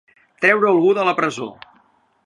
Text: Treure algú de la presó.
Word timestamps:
Treure 0.45 0.71
algú 0.71 0.95
de 1.01 1.05
la 1.11 1.15
presó. 1.21 1.53